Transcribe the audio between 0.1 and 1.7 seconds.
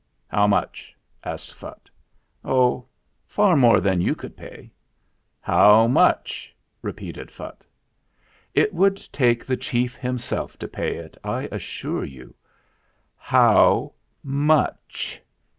"How much?" asked